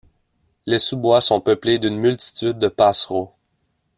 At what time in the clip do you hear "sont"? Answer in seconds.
1.21-1.41